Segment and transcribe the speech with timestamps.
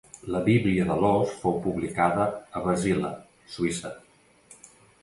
[0.35, 2.27] La Bíblia de l'Ós fou publicada
[2.61, 3.13] a Basila,
[3.59, 3.95] Suïssa.